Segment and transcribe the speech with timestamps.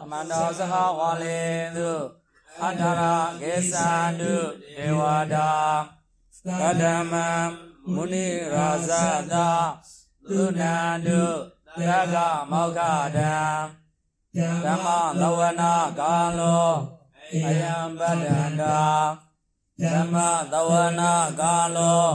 [0.00, 1.40] အမန္တောသဟဝါလေ
[1.76, 1.92] တု
[2.62, 3.02] အထာရ
[3.40, 4.34] ကေသန္တု
[4.76, 5.00] ဒေဝ
[5.34, 5.50] တာ
[6.60, 7.28] ကတမံ
[7.92, 8.90] မုနိရာဇ
[9.32, 9.48] တာ
[10.28, 11.22] သုဏန္တု
[11.78, 12.16] သက္က
[12.50, 12.80] မောက္ခ
[13.16, 13.34] တံ
[14.64, 14.86] ဓမ္မ
[15.20, 16.70] သဝနာကာလော
[17.32, 18.80] အယံပတ္တန္တာ
[19.82, 20.16] ဓမ္မ
[20.52, 22.06] သဝနာကာလော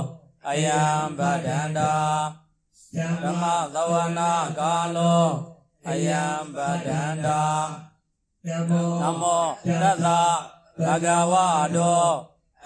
[0.47, 0.81] အယံ
[1.17, 1.93] ပတ္တန္တာ
[2.95, 3.43] ဓမ္မ
[3.75, 5.50] သဝနာကာလော
[5.87, 6.23] အယံ
[6.55, 7.43] ပတ္တန္တာ
[8.45, 9.69] နမောနမောတ
[10.03, 10.07] သ
[10.79, 11.33] ဗဂဝ
[11.75, 12.05] တော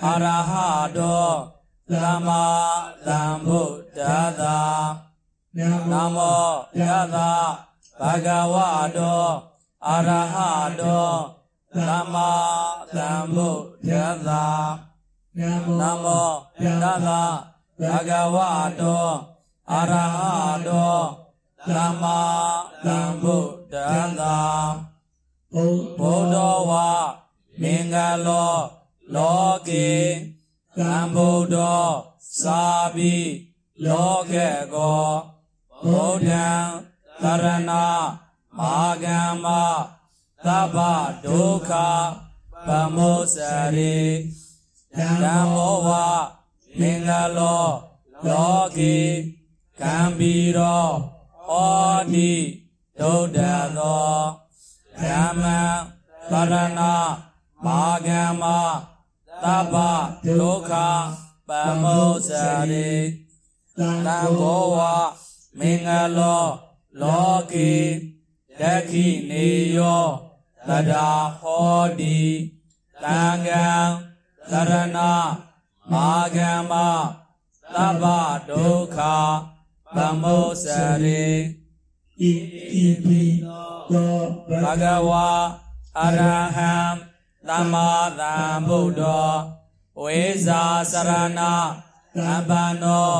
[0.04, 0.52] အရဟ
[0.98, 1.26] တော
[1.92, 2.44] သမ္မာ
[3.06, 4.00] သမ္ဗုဒ္ဓ
[4.40, 4.60] သာ
[5.58, 6.82] နမောတ
[7.14, 7.18] သ
[8.02, 8.56] ဗဂဝ
[8.98, 9.24] တော
[9.88, 10.38] အရဟ
[10.80, 11.10] တော
[11.76, 12.32] သမ္မာ
[12.96, 13.92] သမ္ဗုဒ္ဓ
[14.28, 14.46] သာ
[15.38, 16.30] နမော
[16.62, 17.10] တသ
[17.82, 18.38] ဗဂဝ
[18.80, 19.08] တော
[19.72, 20.20] အရဟ
[20.68, 21.25] တော
[21.70, 22.22] သမ္မာ
[22.86, 23.76] သမ္ဗုဒ္ဓ
[24.20, 24.40] သာ
[25.54, 26.36] ဘုဒ္ဓ
[26.70, 26.90] ဝါ
[27.62, 28.54] မင်္ဂလော
[29.16, 29.92] လောကေ
[30.78, 31.58] သံဗုဒ္ဓ
[32.44, 32.64] သာ
[32.96, 33.16] ဘိ
[33.86, 35.08] လောကေကော
[35.86, 36.48] ဘုဒ္ဓံ
[37.22, 37.72] သရဏ
[38.58, 39.48] မာဂမ္မ
[40.46, 40.78] သဗ္ဗ
[41.26, 41.72] ဒုက္ခ
[42.68, 43.36] ပမောစ
[43.76, 43.98] ရိ
[44.96, 45.90] ဓမ္မောဝ
[46.80, 47.66] မင်္ဂလော
[48.28, 48.98] လောကေ
[49.82, 51.15] ကံဘီရော
[51.50, 51.54] ဩ
[52.14, 52.34] တိ
[53.00, 53.40] ဒုဒ္ဒ
[53.78, 54.16] သော
[55.00, 55.60] ဓမ္မံ
[56.32, 56.82] သရဏ
[57.66, 58.44] မာဂမ္မ
[59.44, 59.76] သဗ္ဗ
[60.26, 60.72] ဒုက္ခ
[61.48, 61.50] ပ
[61.82, 62.30] မောစ
[62.72, 62.92] ရိ
[63.78, 64.78] သံဃောဝ
[65.60, 66.44] မင်္ဂလော
[67.02, 67.74] လောကေ
[68.60, 70.06] ဒခိနေယော
[70.68, 72.20] တဒါဟောတိ
[73.04, 73.68] တံဃံ
[74.52, 75.00] သရဏ
[75.92, 76.74] မာဂမ္မ
[77.74, 78.06] သဗ္ဗ
[78.50, 78.98] ဒုက္ခ
[79.96, 80.66] ပမောစ
[81.04, 81.26] ရိ
[82.20, 82.24] ဣ
[82.72, 83.24] တိပိ
[83.92, 85.30] သောဘဂဝါ
[86.00, 86.22] အရ
[86.56, 86.76] ဟံ
[87.48, 89.30] သမ္မာသမ္ဗုဒ္ဓော
[90.02, 90.62] ဝေဇာ
[90.92, 91.42] စရဏ
[92.16, 93.12] သမ္ပန္နော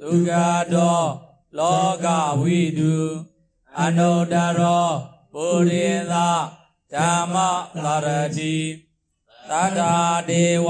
[0.00, 0.30] သုခ
[0.74, 1.00] တော
[1.58, 2.06] လောက
[2.40, 2.96] ဝိတု
[3.80, 4.86] အနုတ္တရော
[5.32, 6.14] ပုရိသ
[6.92, 7.36] ဓမ္မ
[7.84, 8.56] သာရတိ
[9.48, 9.94] သတ္တာ
[10.28, 10.68] ဒေဝ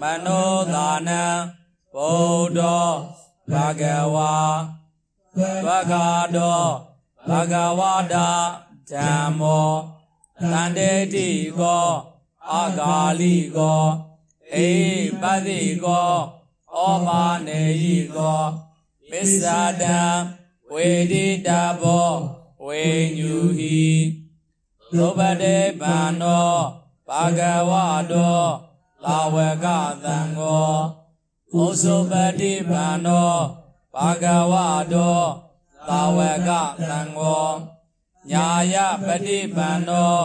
[0.00, 1.22] မနောသာနံ
[1.94, 2.60] ဗုဒ္ဓ
[3.52, 3.84] ဘဂ
[4.14, 4.34] ဝါ
[5.66, 5.94] ဘဂ
[6.36, 6.64] တော
[7.28, 7.80] ဘဂဝ
[8.12, 8.30] တာ
[8.90, 9.70] ဓမ္မော
[10.52, 11.28] တန္တေတိ
[11.58, 11.88] ကော
[12.50, 13.84] အာဂါလိကော
[14.54, 14.70] အေ
[15.20, 16.12] ပတိကော
[16.74, 18.42] ဩမာနေယိကော
[19.10, 20.00] ပစ္ဆာတံ
[20.72, 22.10] ဝေဒိတာဘော
[22.66, 22.84] ဝေ
[23.18, 23.82] ညူဟိ
[24.92, 26.54] သောပတေဗန္နော
[27.08, 27.40] ဘာဂ
[27.70, 27.72] ဝ
[28.12, 28.40] တော
[29.04, 29.66] လာဝက
[30.04, 30.99] သံဃော
[31.54, 33.34] ဩစုပတိဗန္နော
[33.94, 34.54] ဘာဂဝ
[34.92, 35.20] တော
[35.88, 36.18] လာဝ
[36.48, 36.50] က
[36.82, 37.46] သံဃော
[38.30, 38.74] ညာယ
[39.04, 40.16] ပฏิပန္နော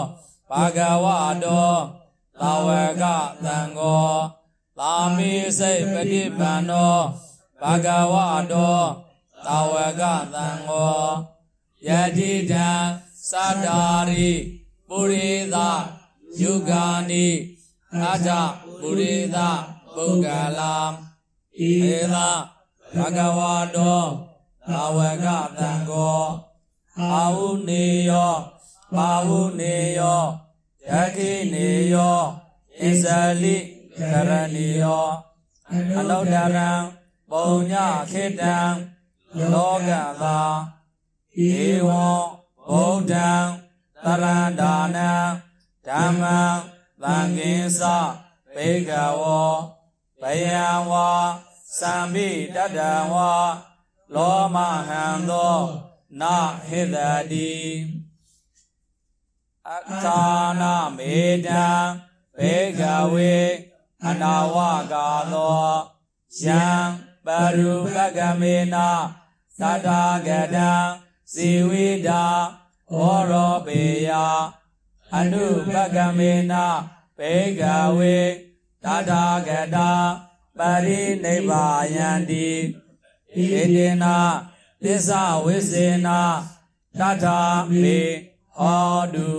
[0.50, 1.06] ဘာဂဝ
[1.44, 1.72] တော
[2.40, 2.69] သာဝ
[3.02, 3.03] က
[3.46, 4.08] သံဃော
[4.78, 6.96] သာမိစိတ်ပฏิပန္နော
[7.62, 8.16] ဘာဂဝ
[8.52, 8.78] တော
[9.46, 10.03] သာဝက
[10.34, 11.00] သံဃော
[11.88, 12.69] ယတိတံ
[13.30, 14.31] သတ္တာရိ
[14.88, 15.56] ပုရိသ
[16.42, 17.28] ယုဂာနိ
[18.02, 18.28] အထ
[18.80, 19.38] ပုရိသ
[19.94, 20.28] ပုဂ္ဂ
[20.59, 20.75] လာ
[21.63, 21.73] ဧ
[22.13, 22.16] သ
[22.95, 23.39] ဘာဂဝ
[23.75, 24.03] တော
[24.67, 25.25] သာဝက
[25.57, 26.21] သံဃော
[26.99, 28.33] အာဟုနေယော
[28.93, 30.23] ပါဟုနေယော
[30.89, 32.19] ယခိနေယော
[32.79, 33.05] ဣဇ
[33.41, 33.57] လိ
[33.97, 33.99] က
[34.29, 35.07] ရဏီယော
[35.71, 36.71] အနုတ္တရံ
[37.29, 37.73] ပုံည
[38.11, 38.57] ခေတံ
[39.51, 39.89] လောက
[40.21, 40.39] သာ
[41.38, 41.51] ဧ
[41.88, 42.07] ဝံ
[42.67, 43.29] ဗုဒ္ဓံ
[44.03, 45.11] တရန္တာနံ
[45.88, 46.39] ဓမ္မံ
[47.01, 47.81] သံဃိသ
[48.53, 49.75] ဘေကဝော
[50.21, 51.09] ဘယံဝါ
[51.79, 53.33] သံဘိတတံဝါ
[54.15, 55.59] လောမဟံသော
[56.21, 56.37] နာ
[56.67, 56.97] ဟိတ
[57.31, 57.55] တိ
[59.69, 60.21] အခာ
[60.61, 61.17] နာမေ
[61.47, 61.65] တံ
[62.37, 62.81] ဘေက
[63.13, 63.35] ဝေ
[64.05, 64.55] အနာဝ
[64.91, 65.67] ကာသော
[66.43, 66.63] ယံ
[67.25, 67.27] ပ
[67.57, 68.89] ရုပကမေနာ
[69.59, 69.89] သတ္တ
[70.27, 70.71] ဂတံ
[71.33, 72.23] ဇီဝိတာ
[72.91, 74.11] ဟောရောပေယ
[75.15, 76.65] အနုပကမေနာ
[77.18, 77.61] ဘေက
[77.97, 78.18] ဝေ
[78.85, 79.91] တထာဂတာ
[80.57, 81.65] ပရိနိဗ္ဗာ
[81.95, 82.49] ယန္တိ
[83.33, 83.37] ဣ
[83.75, 84.17] တိနာ
[84.83, 86.19] သစ္စာဝိစေနာ
[86.99, 87.39] တထာ
[87.81, 88.01] မေ
[88.57, 89.31] ဟောတု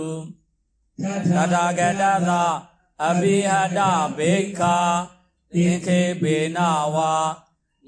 [1.01, 2.43] တထာဂတသာ
[3.05, 3.79] အဘိဟတ
[4.17, 4.77] ဘေခာ
[5.53, 6.59] သင်္ခေပေန
[6.95, 7.13] ဝါ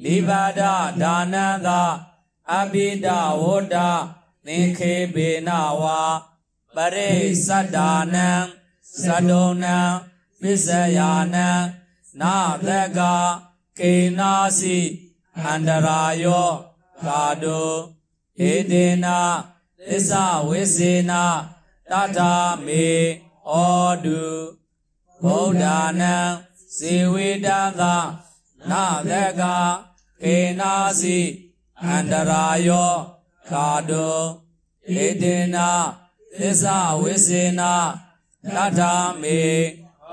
[0.04, 0.62] လိဘာဒ
[1.02, 1.82] ဒါနံသာ
[2.58, 3.08] အဘိဒ
[3.42, 3.78] ဝဒ္ဒ
[4.46, 5.50] သင်္ခေပေန
[5.82, 6.00] ဝါ
[6.76, 7.12] ပရိ
[7.48, 8.30] သတ္တာနံ
[9.06, 9.78] သဒုံနံ
[10.42, 11.50] ပစ္စယာနံ
[12.22, 12.36] နာ
[12.68, 13.00] သက
[13.80, 14.80] ကေနာစီ
[15.40, 16.50] အန္တရာယော
[17.04, 17.62] ကာတု
[18.50, 19.20] ဧတေနာ
[19.88, 21.24] သစ္စာဝိစေနာ
[21.92, 22.34] တထာ
[22.66, 22.88] မေ
[23.50, 23.54] ဩ
[24.06, 24.24] တု
[25.24, 25.64] ဗုဒ္ဓ
[26.00, 26.16] နံ
[26.76, 27.48] ဇေဝေတ
[27.80, 27.82] သ
[28.70, 29.42] နာသက
[30.22, 31.20] ကေနာစီ
[31.84, 32.94] အန္တရာယော
[33.52, 34.20] ကာတော
[35.04, 35.70] ဧတေနာ
[36.38, 37.74] သစ္စာဝိစေနာ
[38.56, 39.40] တထာမေ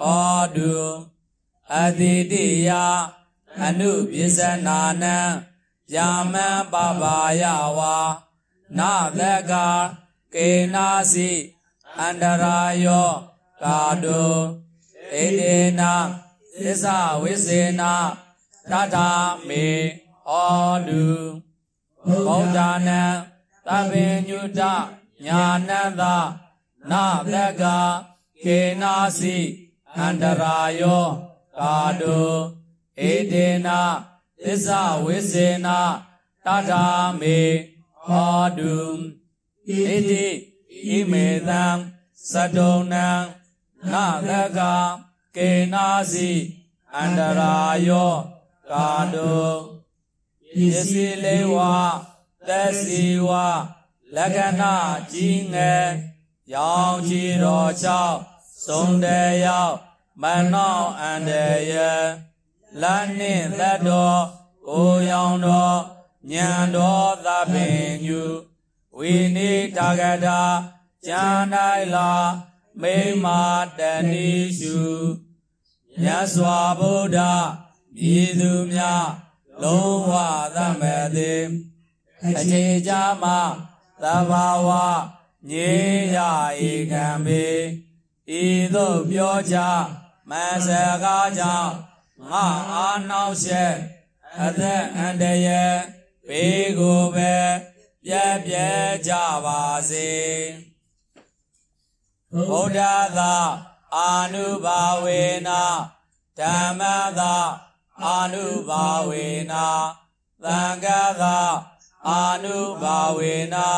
[0.05, 0.07] ဩ
[0.57, 0.75] တု
[1.75, 2.71] အတိတိယ
[3.63, 5.17] အနုပစ္စနာနံ
[5.95, 7.45] ယာမံပပါယ
[7.79, 7.97] ဝါ
[8.79, 9.21] နာသ
[9.51, 9.53] က
[10.35, 11.31] ကေနာစီ
[11.99, 13.11] အန္တရာယော
[13.63, 14.23] ကာတု
[15.23, 15.93] ဧတေနာ
[16.61, 17.93] သစ္စာဝိစေနာ
[18.71, 19.11] တထာ
[19.49, 19.67] မေ
[20.29, 20.33] ဩ
[20.89, 21.05] တု
[22.07, 23.03] ဗုဒ္ဓနံ
[23.67, 23.93] သဗ္ဗ
[24.29, 24.61] ညုတ
[25.25, 26.03] ညာနန္တ
[26.91, 27.63] နာသက
[28.45, 29.39] ကေနာစီ
[29.99, 31.07] အန္တရာယော
[31.59, 32.19] ကာတု
[33.11, 33.81] ဧတေနာ
[34.43, 35.81] သစ္စာဝိစေနာ
[36.45, 36.87] တထာ
[37.21, 37.41] မေ
[38.05, 39.71] ဟောတုဣ
[40.09, 40.27] တိ
[40.87, 41.65] ဣမေသံ
[42.31, 43.09] သတုံနံ
[43.93, 44.61] နာသက
[45.37, 46.33] ကေနာစီ
[46.95, 47.57] အန္တရာ
[47.89, 48.13] ယော
[48.71, 49.35] ကာတု
[50.55, 51.57] ပစ္စည်းလေးဝ
[52.47, 53.31] သက်စီဝ
[54.15, 54.77] လက္ခဏာ
[55.13, 55.87] ကြီးငယ်
[56.55, 58.17] ရောင်ချီတော်ချောက်
[58.65, 59.77] စုံတယ်ရောက်
[60.23, 61.31] မနောအန္တ
[61.73, 61.75] ရ
[62.83, 64.23] လန်းနှင့်သက်တော်
[64.67, 65.81] ကိုရောင်တော်
[66.31, 67.55] ညံတော်သဗ္ဗ
[68.05, 68.23] ညု
[68.97, 70.43] ဝိနိတာဂတာ
[71.07, 71.43] ဉာဏ်၌
[71.95, 72.13] လာ
[72.83, 73.41] မိမာ
[73.79, 73.81] တ
[74.11, 74.79] ဏိရှု
[76.01, 77.47] မြတ်စွာဘုရား
[78.15, 79.07] ဤသူများ
[79.63, 80.13] လုံးဝ
[80.57, 80.83] သမ
[81.17, 81.35] တိ
[82.29, 82.93] အခြေကြ
[83.23, 83.41] မှာ
[84.03, 84.69] သဘာဝ
[85.51, 85.71] ညေ
[86.17, 86.19] ရ
[86.61, 87.45] ဧကံပေ
[88.41, 89.59] ဤသို့ပြောကြ
[90.31, 90.33] မ
[90.67, 90.69] ဆ
[91.03, 91.75] ကားကြောင့်
[92.31, 93.75] ငါအာနောက်ရှက်
[94.43, 95.79] အသက်အန္တရာယ်
[96.29, 97.35] ဘေးကိုပဲ
[98.05, 99.13] ပြည့်ပြည့်ကြ
[99.45, 100.11] ပါစေ
[102.33, 102.81] ဗုဒ္ဓ
[103.19, 103.37] သာ
[103.97, 105.63] အာနုဘာဝေနာ
[106.39, 106.83] ဓမ္မ
[107.19, 107.37] သာ
[108.03, 109.67] အာနုဘာဝေနာ
[110.45, 111.39] သံဃာသာ
[112.09, 113.69] အာနုဘာဝေနာ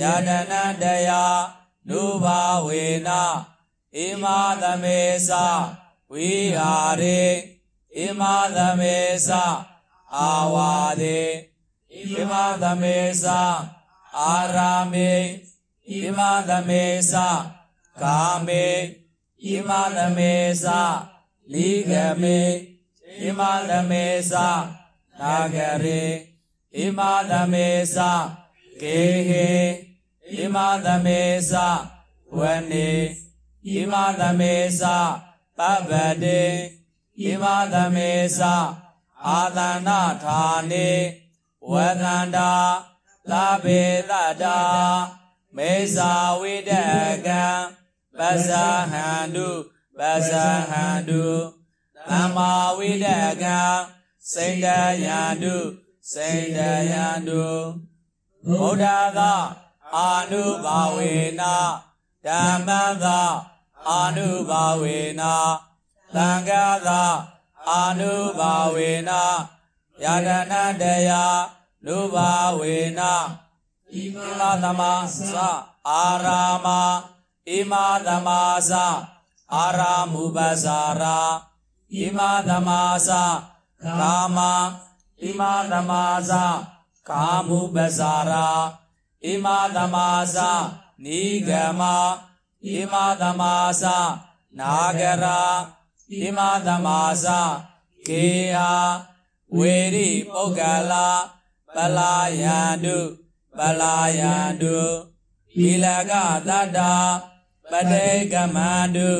[0.00, 1.24] ယတနတယာ
[1.88, 3.22] နုဘာဝေနာ
[3.94, 4.24] ဣမ
[4.62, 5.30] သမေသ
[6.10, 7.22] ဝိဟာရေ
[7.96, 8.22] ဣမ
[8.56, 8.96] သမေ
[9.26, 9.30] သ
[10.16, 11.20] အာဝါဒေ
[12.10, 12.32] ဣမ
[12.62, 13.26] သမေသ
[14.18, 15.12] အာရာမေ
[15.88, 17.14] ဣမသမေသ
[18.00, 18.66] ကာမေ
[19.44, 20.66] ဣမသမေသ
[21.52, 21.92] လိဂ
[22.22, 22.40] မေ
[23.20, 24.34] ဣမသမေသ
[25.18, 26.04] နာဂရေ
[26.74, 27.00] ဣမ
[27.30, 27.98] သမေသ
[28.80, 29.50] ကေဟေ
[30.34, 31.20] ဣမသမေ
[31.50, 31.52] သ
[32.36, 33.23] ဝနေ
[33.72, 34.82] ဣမသမေသ
[35.58, 35.90] ပပ
[36.22, 36.42] တေ
[37.20, 38.40] ဣမသမေသ
[39.26, 40.90] အာသနာဌာနေ
[41.70, 41.72] ဝ
[42.02, 42.52] သန္တာ
[43.30, 43.32] သ
[43.64, 44.12] ဗေတ
[44.42, 44.60] တာ
[45.56, 46.72] မေဇာဝိတ
[47.26, 47.44] ကံ
[48.18, 49.48] ပဇာဟန္တု
[49.98, 51.24] ပဇာဟန္တု
[52.08, 53.06] သမ္မာဝိတ
[53.42, 53.58] ကံ
[54.32, 54.66] စိန္ဒ
[55.04, 55.56] ယန္တု
[56.12, 56.58] စိန္ဒ
[56.92, 57.44] ယန္တု
[58.46, 58.84] ဗုဒ္ဓ
[59.18, 59.34] သာ
[59.94, 61.56] အာနုဘာဝေနာ
[62.26, 62.68] ဓမ္မ
[63.04, 63.20] သာ
[63.90, 65.34] အာနုဘာဝေနာ
[66.14, 67.02] သံဃာသာ
[67.68, 69.22] အာနုဘာဝေနာ
[70.02, 71.24] ယတနာတယာ
[71.84, 73.12] နုဘာဝေနာ
[73.92, 73.96] ဣ
[74.38, 74.82] မသမ
[75.34, 75.36] သ
[75.88, 76.68] အာရာမ
[77.46, 77.72] ဣမ
[78.06, 78.28] သမ
[78.70, 78.72] သ
[79.54, 81.18] အာရာမုပဇာရာ
[81.94, 82.70] ဣမသမ
[83.08, 83.10] သ
[83.98, 84.38] ကာမ
[85.20, 85.92] ဣမသမ
[86.30, 86.32] သ
[87.08, 88.48] ကာမုပဇာရာ
[89.24, 89.96] ဣမသမ
[90.36, 90.38] သ
[91.04, 91.82] နိဂမ
[92.64, 93.42] ဣမသမ
[93.82, 93.84] သ
[94.58, 95.40] နာဂရာ
[96.10, 96.86] ဣမသမ
[97.24, 97.26] သ
[98.08, 98.72] ကေဟာ
[99.56, 101.08] ဝေရိပုဂ္ဂလာ
[101.74, 102.98] ပလာယန္တု
[103.58, 104.78] ပလာယန္တု
[105.54, 106.12] သီလက
[106.48, 106.94] သတ္တာ
[107.70, 109.10] ပတေကမန္တု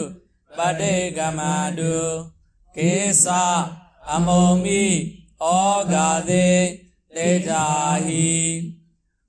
[0.57, 1.95] ပတေကမန္တု
[2.77, 2.93] ကေ
[3.25, 3.27] သ
[4.11, 4.85] အမောမိ
[5.41, 5.45] ဩ
[5.93, 6.49] ဃာတိ
[7.15, 7.67] တေတာ
[8.07, 8.31] ဟိ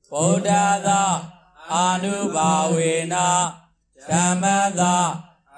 [0.10, 0.50] ဗုဒ္ဓ
[0.88, 1.04] သာ
[1.72, 3.28] အာနုဘာဝေနာ
[4.10, 4.46] ဓမ္မ
[4.80, 4.96] သာ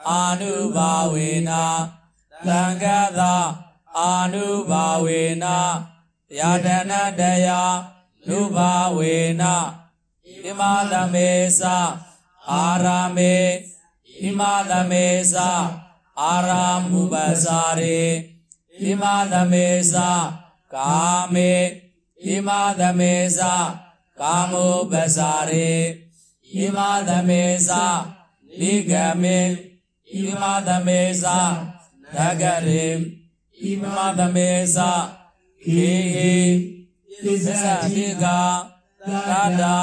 [0.08, 1.64] အာနုဘာဝေနာ
[2.48, 2.86] သံဃ
[3.20, 3.36] သာ
[3.98, 5.58] အာနုဘာဝေနာ
[6.40, 7.62] ယတနာတယာ
[8.28, 9.56] နုဘာဝေနာ
[10.44, 10.62] ဣမ
[10.92, 11.62] သမေသ
[12.52, 13.36] အာရာမေ
[14.20, 15.36] ဣမသမေသ
[16.22, 18.02] အာရာမုပဇာရေ
[18.82, 19.96] ဣမသမေသ
[20.74, 20.96] ကာ
[21.34, 21.52] မေ
[22.26, 22.50] ဣမ
[22.80, 23.40] သမေသ
[24.20, 25.74] ကာမုပဇာရေ
[26.54, 26.78] ဣမ
[27.08, 27.72] သမေသ
[28.60, 29.40] လိဂမေ
[30.12, 31.26] ဣမသမေသ
[32.16, 32.88] ဒဂရေ
[33.82, 34.78] ဣမသမေသ
[35.64, 36.36] ခေဟေ
[37.24, 38.26] သစ္စာတိက
[39.30, 39.78] သာတာ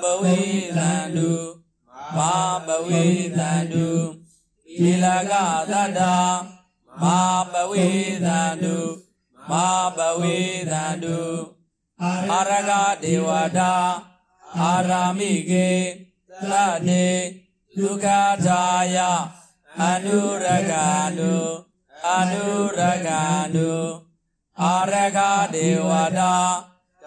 [0.00, 0.38] ဘဝိ
[0.76, 1.32] သန္တု
[2.16, 2.32] မာ
[2.66, 3.04] ပဝိ
[3.38, 3.88] သန္တု
[4.78, 5.32] သီလက
[5.70, 6.16] သတ္တာ
[7.02, 7.18] မာ
[7.52, 7.88] ပဝိ
[8.24, 8.76] သန္တု
[9.50, 10.36] မာပဝိ
[10.70, 11.20] သန္တု
[12.02, 12.70] အာရက
[13.02, 13.74] ဒေဝတာ
[14.58, 15.70] အာရာမိကေ
[16.50, 16.52] သ
[16.88, 17.08] တေ
[17.78, 18.06] ဒုက္ခ
[18.46, 18.98] သာယ
[19.82, 21.34] အနုရကန္တု
[22.06, 22.46] အနု
[22.78, 23.72] ရကန္တု
[24.62, 25.18] အာရက
[25.54, 26.36] ဒေဝတာ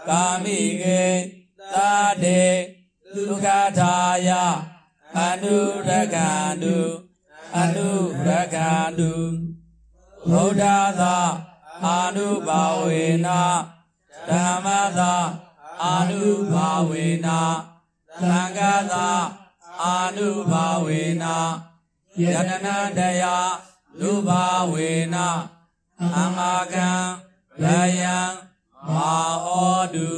[0.07, 1.03] ကာမိကေ
[1.73, 1.75] သ
[2.23, 2.43] တေ
[3.13, 3.47] ဒုက္ခ
[3.79, 3.95] သာ
[4.27, 4.29] ယ
[5.17, 6.77] အနုရကန္တု
[7.57, 7.89] အနု
[8.27, 9.13] ရကန္တု
[10.29, 10.63] ဗုဒ္ဓ
[11.01, 11.17] သာ
[11.85, 13.27] အာနုဘာဝေန
[14.29, 15.13] ဓမ္မသာ
[15.83, 16.21] အာနု
[16.53, 17.27] ဘာဝေန
[18.21, 19.07] သံဃာသာ
[19.81, 21.25] အာနုဘာဝေန
[22.21, 23.23] ယတနာတယ
[23.99, 25.15] လူဘာဝေန
[26.15, 26.39] အမ
[26.73, 26.89] ကံ
[27.63, 27.65] ရ
[27.99, 28.17] ယံ
[28.93, 30.11] မာဟောတု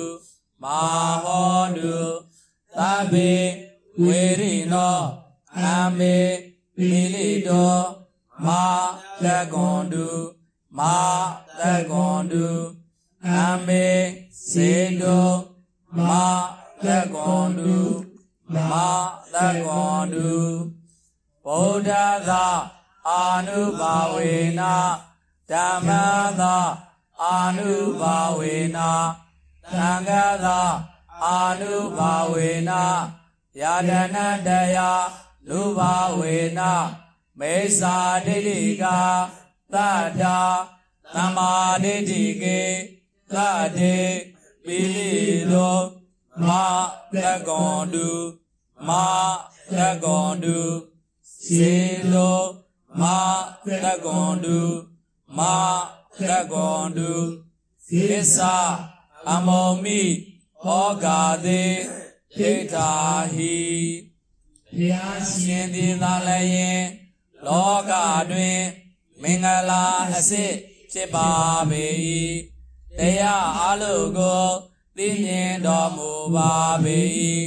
[0.64, 0.80] မာ
[1.24, 1.98] ဟောတု
[2.78, 3.34] သဗ္ဗေ
[4.04, 4.98] ဝေရိနော
[5.60, 5.62] အ
[5.98, 6.18] မေ
[6.76, 7.76] ပိလိတော
[8.46, 8.64] မာ
[9.24, 10.08] လကွန်တု
[10.78, 10.98] မာ
[11.60, 12.48] လကွန်တု
[13.28, 13.32] အ
[13.68, 13.88] မေ
[14.50, 15.30] စေတော
[16.08, 16.26] မာ
[16.86, 17.78] လကွန်တု
[18.72, 18.90] မာ
[19.34, 20.32] လကွန်တု
[21.46, 21.92] ဗုဒ္ဓ
[22.30, 22.46] သာ
[23.10, 24.62] အာနုဘာဝေန
[25.50, 25.90] ဓမ္မ
[26.40, 26.58] သာ
[27.22, 28.80] အာနုဘာဝေန
[29.72, 30.60] သံဃာသာ
[31.24, 32.72] အာနုဘာဝေန
[33.62, 34.78] ယာဒနာတယ
[35.50, 36.62] လူဘာဝေန
[37.40, 38.84] မေသာဒိဋ္ဌိက
[39.74, 40.40] သတ္တာ
[41.14, 42.62] သမ္မာဒိဋ္ဌိကေ
[43.32, 43.36] သ
[43.78, 43.98] တေ
[44.64, 45.14] ပိလိ
[45.52, 45.78] သော
[46.48, 46.66] မာ
[47.16, 48.10] လကွန်တု
[48.88, 49.08] မာ
[49.78, 50.60] လကွန်တု
[51.44, 51.76] စေ
[52.14, 52.42] လော
[53.02, 53.18] မာ
[53.84, 54.60] လကွန်တု
[55.38, 55.58] မာ
[56.30, 57.12] လကွန်တု
[57.88, 58.58] သစ္စာ
[59.30, 60.02] အမောမိ
[60.64, 61.64] ဟောဂာတိ
[62.38, 62.92] ဒိဋ္ဌာ
[63.36, 63.58] ဟိ
[64.76, 66.86] ဘုရားရှင်သည်သာလည်း
[67.46, 67.92] လောက
[68.32, 68.62] တွင်
[69.22, 69.86] မင်္ဂလာ
[70.16, 70.54] အစစ်
[70.92, 71.30] ဖြစ်ပါ
[71.70, 71.86] ပေ၏
[72.98, 74.46] တရားအလုံးကို
[74.98, 76.52] သိမြင်တော်မူပါ
[76.84, 77.00] ပေ၏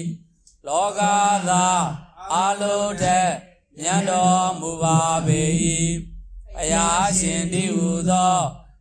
[0.66, 1.00] လောက
[1.50, 1.66] သာ
[2.32, 3.30] အလုံးထက်
[3.78, 5.42] မြတ်တော်မူပါပေ၏
[6.54, 8.36] ဘုရားရှင်တည်ဟူသော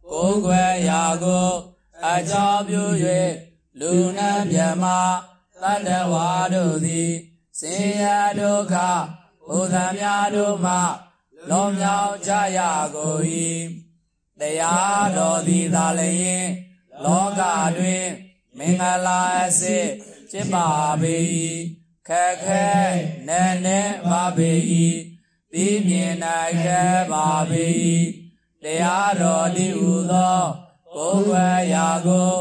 [0.09, 1.49] ကိုယ်ွယ်ရာကို
[2.05, 2.83] အကြောင်းပြု၍
[3.79, 4.85] လူနာမြမ
[5.61, 7.13] တတ္တဝါတို့သည်
[7.59, 8.75] ဆင်းရဲဒုက္ခ
[9.47, 10.75] ဘုရားများတို့မှ
[11.49, 12.59] လွန်မြောက်ကြရ
[12.95, 13.21] ကုန်၏
[14.39, 16.45] တရားတော်သည်သာလျင်
[17.03, 17.41] လောက
[17.77, 18.05] တွင်
[18.57, 19.85] မင်္ဂလာအစစ်
[20.31, 20.67] ဖြစ်ပါ
[21.01, 21.15] ပေ၏
[22.09, 22.65] ခက်ခဲ
[23.27, 24.51] နဲ့နဲ့ပါပေ၏
[25.51, 27.65] သိမြင်နိုင်ခဲ့ပါပေ၏
[28.63, 30.41] တရားတော်သည်ဟူသော
[30.93, 32.33] ကိုယ်ဝဲရာကို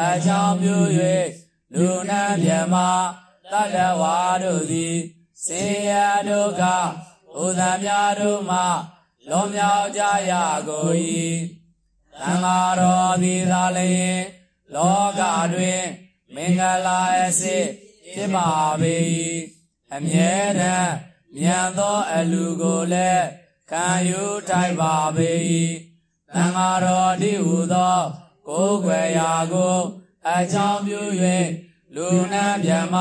[0.00, 0.76] အကြောင်းပြု၍
[1.74, 2.74] လူနာမြမ
[3.52, 4.96] တတ္တဝါတို့သည်
[5.44, 5.92] စေရ
[6.28, 6.62] ဒုက္ခ
[7.40, 8.60] ဥဒ္ဒများတို့မှ
[9.28, 10.32] လွန်မြောက်ကြရ
[10.68, 10.94] ကုန်၏
[12.20, 14.20] သံဃာတော်သည်သာလျင်
[14.74, 15.22] လောက
[15.54, 15.82] တွင်
[16.34, 17.66] မင်္ဂလာအစစ်
[18.18, 18.94] ဖြစ်ပါပေ၏
[19.94, 20.94] အမြဲတမ်း
[21.36, 23.26] မြန်သောအလူကိုလည်း
[23.70, 25.30] ခံယူထိုက်ပါပေ၏
[26.34, 27.98] သံဃာတော်ဒီဟုသော
[28.48, 29.78] ကိုယ်ွယ်ရာကို
[30.28, 31.00] အကြောင်းပြု၍
[31.94, 32.96] လူနာမြမ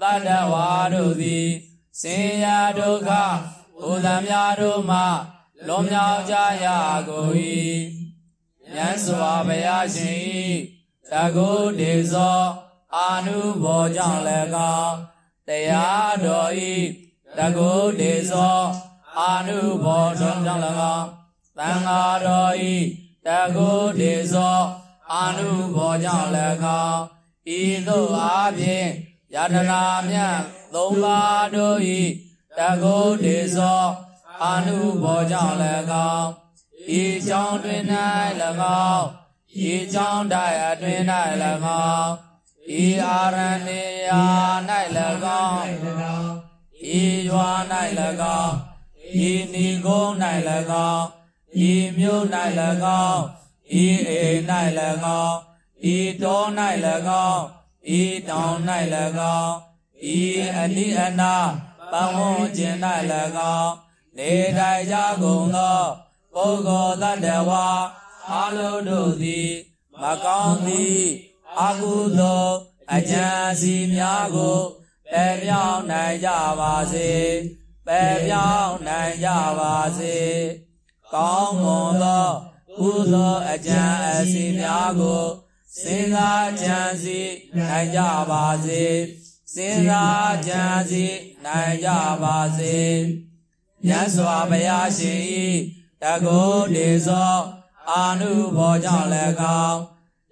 [0.00, 1.48] တတ္တဝါတို့သည်
[2.00, 3.10] ဆင်းရဲဒုက္ခ
[3.78, 5.00] ဘုရားများတို့မှ
[5.66, 6.34] လွန်မြောက်ကြ
[6.64, 6.66] ရ
[7.08, 7.32] ကုန်၏
[8.72, 10.18] မြတ်စွာဘုရားရှင်၏
[11.10, 11.48] သကု
[11.80, 12.65] တေဇော
[12.96, 14.94] အာနုဘောကြောင့်လည်းကောင်း
[15.48, 16.74] တရားတော်ဤ
[17.38, 18.60] တကုတေဇော
[19.18, 21.06] အာနုဘောကြောင့်လည်းကောင်း
[21.58, 22.76] သံဃာတော်ဤ
[23.26, 24.58] တကုတေဇော
[25.12, 27.00] အာနုဘောကြောင့်လည်းကောင်း
[27.58, 28.88] ဤသို့အားဖြင့်
[29.34, 30.38] ယတနာမြတ်
[30.74, 32.00] သုံးပါးတို့ဤ
[32.58, 33.82] တကုတေဇော
[34.42, 36.26] အာနုဘောကြောင့်လည်းကောင်း
[37.00, 37.82] ဤကြောင့်တွင်၌၎
[38.90, 39.06] င်း
[39.72, 41.00] ဤကြောင့်တိုက်အတွင်၌၎
[41.90, 42.25] င်း
[42.82, 44.22] ဤအာရဏေယာ၌၎
[45.42, 45.66] င်း
[46.98, 47.48] ဤရွာ၌၎
[48.40, 48.56] င်း
[49.28, 50.10] ဤနိဂုံး၌၎
[50.90, 51.06] င်း
[51.70, 52.24] ဤမြို့၌၎
[53.06, 53.22] င်း
[53.82, 54.40] ဤအိမ်၌၎
[55.22, 55.36] င်း
[55.94, 56.42] ဤတော၌၎
[57.26, 57.42] င်း
[57.98, 58.56] ဤတောင်၌၎
[59.38, 59.54] င်း
[60.16, 60.20] ဤ
[60.56, 61.34] အနိအနာ
[61.92, 62.76] ပဝန်းကျင်၌၎
[63.56, 63.72] င်း
[64.16, 65.78] နေထိုင်ကြကုန်သော
[66.34, 67.66] ပုဂ္ဂိုလ်တ attva
[68.32, 69.50] အလုံးတို့သည်
[70.00, 71.06] မကောင်းသည့်
[71.64, 72.56] အကုသိုလ်
[72.94, 73.28] အကြံ
[73.60, 74.60] စီများကို
[75.12, 77.10] ပယ်ပြောင်းနိုင်ကြပါစေ
[77.86, 80.16] ပယ်ပြောင်းနိုင်ကြပါစေ
[81.12, 82.28] ကောင်းမွန်သော
[82.78, 83.82] ကုသိုလ်အကြံ
[84.16, 85.24] အစီများကို
[85.80, 87.20] စဉ်းစားကြံစီ
[87.58, 88.84] နိုင်ကြပါစေ
[89.54, 91.90] စဉ်းစားကြံစည်နိုင်ကြ
[92.22, 92.76] ပါစေ
[93.86, 95.46] မြတ်စွာဘုရားရှင်ဤ
[96.02, 96.40] တကု
[96.74, 97.36] တေဇော
[97.90, 99.78] အာနုဘောကြောင့်လည်းကောင်း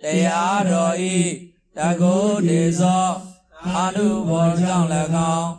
[0.04, 1.16] တရားတော်ဤ
[1.76, 2.14] တကု
[2.48, 3.06] တေဇော
[3.66, 5.50] အာနုဘောကြောင့်လည်းကောင်း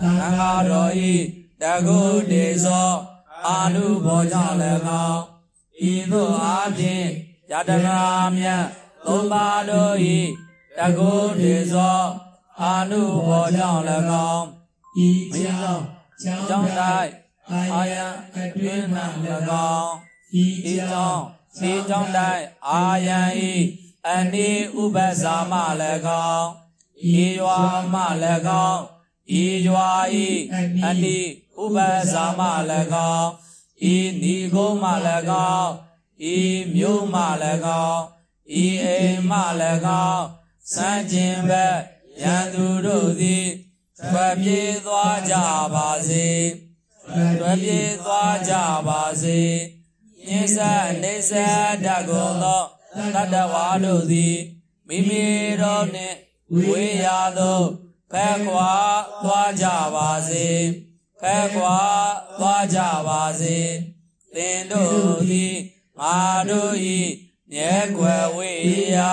[0.00, 1.14] သံဃာတော်ဤ
[1.62, 2.00] တကု
[2.30, 2.90] တေဇော
[3.46, 5.20] အာနုဘောကြောင့်လည်းကောင်း
[5.90, 7.06] ဤသို့အားဖြင့်
[7.50, 8.00] ယတနာ
[8.36, 8.64] မြတ်
[9.04, 10.18] သုံးပါးတို့ဤ
[10.78, 11.98] တကုတေဇော
[12.60, 14.44] အာနုဘောကြောင့်လည်းကောင်း
[15.06, 15.82] ဤကြောင့်
[16.48, 17.10] ကြောင့်တိုက်
[17.50, 18.04] အာယံ
[18.36, 18.84] အတွင်း၌၎
[19.74, 19.92] င်း
[20.42, 21.22] ဤကြောင့်
[21.70, 23.52] ဤကြောင့်တိုက်အာယံဤ
[24.06, 25.54] အနိဥပဇာမ၎
[26.32, 26.48] င်း
[27.22, 27.60] ဤရွာ
[27.92, 27.96] မ၎
[28.68, 28.82] င်း
[29.42, 29.90] ဤရွာ
[30.24, 30.28] ဤ
[30.84, 31.18] အနိ
[31.62, 31.78] ဥပ
[32.12, 32.40] ဇာမ၎
[33.14, 33.30] င်း
[33.92, 34.84] ဤနိဂုံးမ၎
[35.54, 35.72] င်း
[36.34, 36.38] ဤ
[36.74, 37.16] မြို့မ၎
[37.86, 38.02] င်း
[38.64, 39.32] ဤအိမ်မ၎
[40.08, 40.24] င်း
[40.72, 41.76] စံကျင်ဘက်
[42.22, 43.46] ရန်သူတို့သည်
[44.06, 45.34] ထွက်ပြေးသွားကြ
[45.74, 46.26] ပါစေ
[47.38, 48.54] ထွက်ပြေးသွားကြ
[48.86, 49.40] ပါစေ
[50.28, 50.58] ညစ္ဆ
[51.02, 51.32] နေဆ
[51.84, 52.64] တကုံသော
[52.98, 54.36] တတ္တဝါတို့သည်
[54.88, 55.24] မိမိ
[55.62, 56.16] တို့နှင့်
[56.54, 57.66] ဝေးရာသို့
[58.12, 58.72] ဖက်ခွာ
[59.22, 60.48] သွားကြပါစေ
[61.20, 61.78] ဖက်ခွာ
[62.38, 62.78] သွားကြ
[63.08, 63.58] ပါစေ
[64.34, 65.56] သင်တို့သည်
[65.98, 66.16] ငါ
[66.50, 66.74] တို့၏
[67.52, 69.12] မြဲကွယ်ဝေးရာ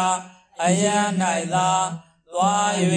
[0.62, 0.98] အယံ၌
[1.54, 1.70] သာ
[2.32, 2.70] သွား၍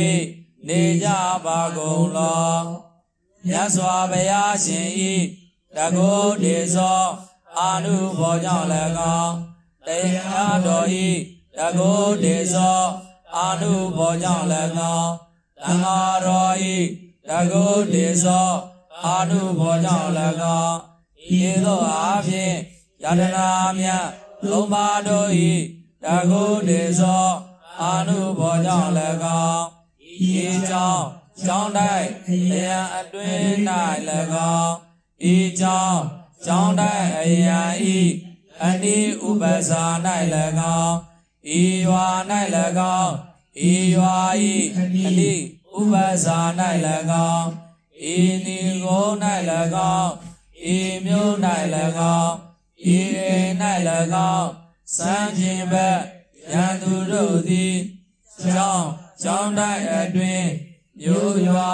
[0.69, 1.09] နေကြ
[1.45, 2.55] ပါကုန်လော
[3.47, 5.15] မြတ်စွာဘုရားရှင်ဤ
[5.77, 7.03] တကုတေဇော
[7.59, 9.48] အာနုဘောကြောင့်လည်းကောင်း
[9.89, 11.09] တရားတော်ဤ
[11.57, 11.93] တကု
[12.23, 12.81] တေဇော
[13.37, 15.13] အာနုဘောကြောင့်လည်းကောင်း
[15.63, 16.77] သံဃာတော်ဤ
[17.29, 18.49] တကုတေဇော
[19.05, 20.77] အာနုဘောကြောင့်လည်းကောင်း
[21.41, 22.57] ဤသို့အားဖြင့်
[23.03, 24.07] ယတနာမြတ်
[24.43, 25.51] သုံးပါးတို့ဤ
[26.05, 27.27] တကုတေဇော
[27.81, 29.63] အာနုဘောကြောင့်လည်းကောင်း
[30.43, 31.05] ဤကြောင့်
[31.45, 33.41] ကြောင်းတိုက်အယံအတွင်း၌၎
[34.57, 34.75] င်း
[35.35, 36.01] ဤကြောင့်
[36.47, 37.61] ကြောင်းတိုက်အယံ
[37.97, 37.99] ဤ
[38.65, 39.83] အနိဥပဇာ၌၎
[40.81, 40.97] င်း
[41.61, 42.07] ဤရွာ၌၎
[42.99, 43.15] င်း
[43.71, 44.17] ဤရွာ
[44.51, 45.33] ဤအနိ
[45.77, 45.95] ဥပ
[46.25, 46.39] ဇာ၌၎
[47.33, 47.49] င်း
[48.15, 49.13] ဤနိဂုံး၌၎
[49.97, 50.13] င်း
[50.75, 51.35] ဤမြို့၌၎
[52.19, 52.35] င်း
[52.97, 53.53] ဤအိမ်၌၎
[54.35, 54.49] င်း
[54.97, 55.99] စံခြင်းဘက်
[56.53, 57.77] ရန်သူတို့သည်
[58.45, 58.89] ကြောင်း
[59.23, 60.45] ကြောင်းတိုက်အတွင်
[61.01, 61.73] မြို့ရွာ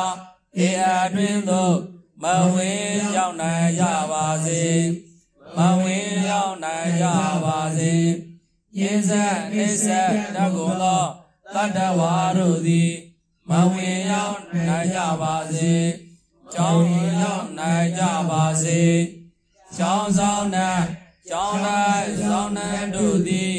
[0.58, 1.76] အေအတွင်သို့
[2.22, 2.84] မဝင်
[3.16, 4.64] ရောက်နိုင်ကြပါစေ
[5.56, 7.06] မဝင်ရောက်နိုင်ကြ
[7.44, 7.94] ပါစေ
[8.78, 11.04] ယင်းဆက်အိဆက်တကုံသော
[11.54, 12.92] တတ္တဝါတို့သည်
[13.48, 15.74] မဝင်ရောက်နိုင်ကြပါစေ
[16.54, 16.86] ကြောင်း
[17.22, 18.82] ရောက်နိုင်ကြပါစေ
[19.78, 20.70] ကြောင်းဆောင်နှံ
[21.28, 21.56] ကြောင်း၌
[22.22, 23.56] ဆောင်နှံတို့သည်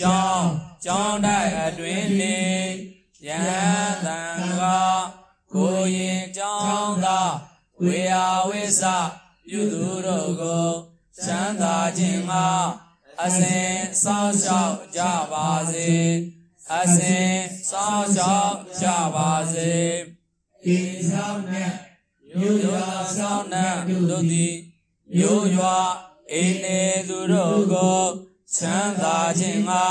[0.00, 0.48] ကြောင်း
[0.84, 2.68] ကြောင်းတိုက်အတွင်နှင့်
[3.26, 3.40] ယံ
[4.06, 4.20] တံ
[4.58, 4.78] ဃာ
[5.52, 7.20] ကိုရင်ကြောင်းသာ
[7.82, 8.14] ဝေယ
[8.48, 8.84] ဝိသ
[9.48, 10.87] ပြုသူတို့ကို
[11.24, 12.48] ချမ်းသာခြင်းမှာ
[13.22, 15.02] အစဉ်စောင့်ရှောက်ကြ
[15.32, 15.92] ပါစေ
[16.74, 17.32] အစဉ်
[17.70, 19.72] စောင့်ရှောက်ကြပါစေ
[20.76, 20.78] ဤ
[21.10, 21.72] ဆောင်နဲ့
[22.38, 24.56] မြို့ရွာဆောင်နဲ့တို့သည်
[25.14, 25.78] မြို့ရွာ
[26.32, 28.02] အိနေသူတို့ကို
[28.56, 29.86] ချမ်းသာခြင်းမှာ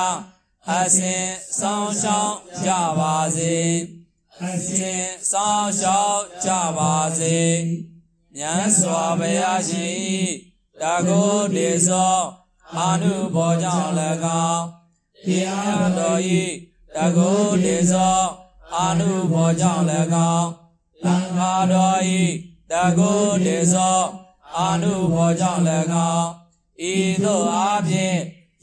[0.70, 1.26] အစဉ်
[1.60, 2.36] ဆောင်ရှောက်
[2.66, 3.58] ကြပါစေ
[4.44, 7.40] အစဉ်ဆောင်ရှောက်ကြပါစေ
[8.36, 10.47] မြတ်စွာဘုရားရှင်
[10.82, 11.22] တကု
[11.56, 12.16] တေဇော
[12.78, 13.92] အာနုဘောကြောင့်၎
[14.48, 14.64] င်း
[15.26, 16.42] တရားတော်ဤ
[16.96, 17.30] တကု
[17.64, 18.20] တေဇော
[18.76, 19.86] အာနုဘောကြောင့်၎
[20.34, 20.50] င်း
[21.04, 22.24] သံဃာတော်ဤ
[22.72, 23.12] တကု
[23.46, 24.00] တေဇော
[24.58, 25.64] အာနုဘောကြောင့်၎
[26.14, 26.28] င်း
[26.94, 28.18] ဤသို့အားဖြင့်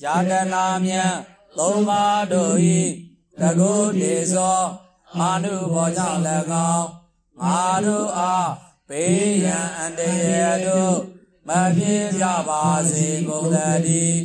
[0.04, 1.14] ယတနာမြတ်
[1.58, 2.80] သုံးပါးတို့ဤ
[3.40, 4.60] တကုတေဇော
[5.16, 6.20] အာနုဘောကြောင့်၎
[6.72, 6.86] င်း
[7.40, 8.50] ငါတို့အား
[8.88, 11.13] ဘေးရန်အန္တရာယ်တို့
[11.48, 14.20] မဖြစ်ကြပါစေကုန်သတည်း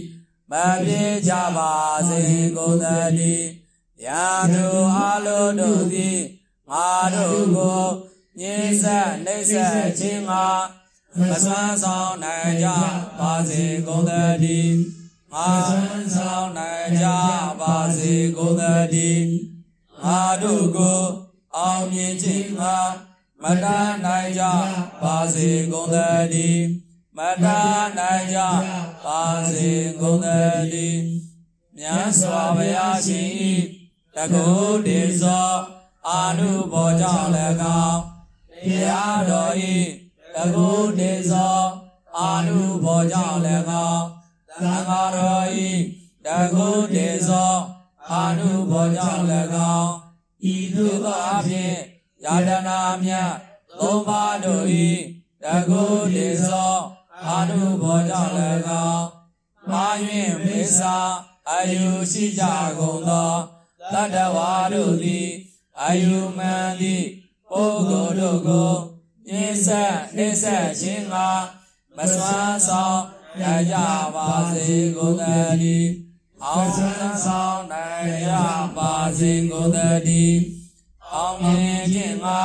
[0.52, 0.54] မ
[0.86, 1.74] ဖြစ်ကြပါ
[2.10, 2.22] စေ
[2.56, 2.86] ကုန်သ
[3.18, 3.50] တည်း
[4.06, 6.20] ရာသူအလုံးတို့သည်
[6.70, 7.84] ငါတို့ကို
[8.40, 10.46] ညှင်းဆက်နှိပ်ဆက်ခြင်းငါ
[11.18, 12.68] မဆွမ်းဆောင်နိုင်ကြ
[13.20, 14.12] ပါစေကုန်သ
[14.44, 14.78] တည်း
[15.34, 17.08] ငါဆွမ်းဆောင်နိုင်ကြ
[17.62, 19.28] ပါစေကုန်သတည်း
[20.04, 21.02] ငါတို့ကို
[21.58, 22.78] အောင်မြင်ခြင်းငါ
[23.42, 24.44] မတန်းနိုင်ကြ
[25.02, 25.98] ပါစေကုန်သ
[26.34, 26.66] တည်း
[27.22, 28.40] မတန်းနိုင်ကြ
[29.06, 30.28] ပါစေကုန်သ
[30.74, 31.06] တည်း
[31.78, 33.54] မြတ်စွာဘုရားရှင်ဤ
[34.16, 34.48] တကု
[34.88, 35.50] တေဇော
[36.08, 37.30] အာနုဘောကြောင့်၎
[37.86, 38.00] င်း
[38.66, 39.76] တရားတော်ဤ
[40.36, 41.58] တကုတေဇော
[42.18, 43.40] အာနုဘောကြောင့်၎
[43.90, 44.06] င်း
[44.62, 45.70] သံဃာတော်ဤ
[46.26, 47.54] တကုတေဇော
[48.12, 49.24] အာနုဘောကြောင့်၎
[49.78, 49.92] င်း
[50.54, 51.74] ဤသို့သောအဖြစ်
[52.24, 53.32] ယယာတနာမြတ်
[53.80, 54.88] သုံးပါးတို့ဤ
[55.44, 55.82] တကု
[56.16, 58.34] တေသော အာနုဘောကြောင့်၎
[58.90, 59.08] င်း
[59.70, 60.98] မာယွင်မေစာ
[61.50, 62.44] အာယုရှိကြ
[62.80, 63.34] ကုန်သော
[63.94, 65.30] တတ္တဝါတို့သည်
[65.82, 67.08] အာယုမှန်သည့်
[67.50, 68.72] ပုဂ္ဂိုလ်တို့ကို
[69.26, 71.30] ပြင်းဆက်နှိမ့်ဆက်ခြင်းငါ
[71.96, 73.00] မစွမ်းဆောင်
[73.42, 73.76] ရကြ
[74.16, 75.24] ပါစေကုန်သ
[75.62, 75.92] တည်း
[76.44, 78.32] အောင်စွမ်းဆောင်နိုင်ရ
[78.78, 79.78] ပါစေကုန်သ
[80.08, 80.42] တည်း
[81.14, 82.42] အောင်မြင်ခြင်းငါ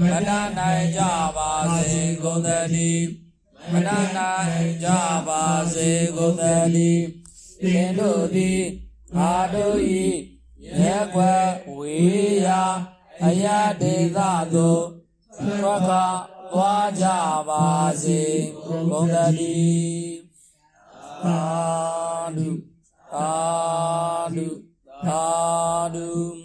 [0.00, 1.02] မတတ်နိုင်ကြ
[1.36, 3.23] ပါစေကုန်သတည်း
[3.72, 4.88] မတတ်နိုင်ကြ
[5.26, 6.42] ပါစေကုန်သ
[6.74, 7.06] တည်း
[7.62, 8.62] သင်တို့သည်
[9.16, 9.78] ငါတို့၏
[10.80, 11.96] ရက်ွယ်ဝေ
[12.46, 12.62] ရာ
[13.24, 14.18] အရာဒေသ
[14.54, 14.84] သို့
[15.38, 16.04] ထွက်ခါ
[16.52, 17.06] သွားကြ
[17.48, 17.66] ပါ
[18.02, 18.20] စေ
[18.66, 20.16] ကုန်သတည်း
[21.24, 21.40] သာ
[22.36, 22.48] ဓု
[23.12, 23.32] သာ
[24.36, 24.48] ဓု
[25.06, 25.24] သာ
[25.94, 26.43] ဓု